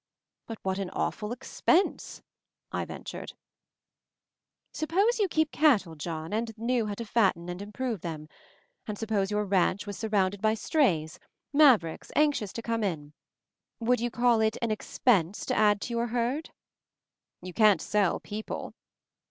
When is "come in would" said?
12.63-13.99